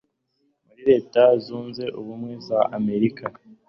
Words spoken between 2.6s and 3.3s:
amerika